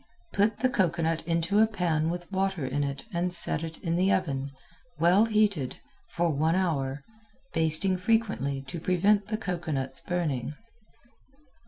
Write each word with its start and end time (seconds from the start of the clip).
Put 0.33 0.61
the 0.61 0.69
cocoanut 0.69 1.21
into 1.27 1.59
a 1.59 1.67
pan 1.67 2.09
with 2.09 2.31
water 2.31 2.65
in 2.65 2.83
it 2.83 3.05
and 3.13 3.31
set 3.31 3.77
in 3.83 3.95
the 3.95 4.11
oven, 4.11 4.49
well 4.97 5.25
heated, 5.27 5.77
for 6.09 6.31
one 6.31 6.55
hour, 6.55 7.03
basting 7.53 7.97
frequently 7.97 8.63
to 8.63 8.79
prevent 8.79 9.27
the 9.27 9.37
cocoanut's 9.37 10.01
burning. 10.01 10.53